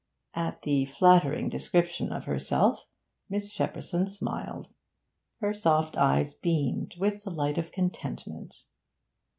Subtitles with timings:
[0.33, 2.85] At the flattering description of herself
[3.29, 4.73] Miss Shepperson smiled;
[5.41, 8.63] her soft eyes beamed with the light of contentment.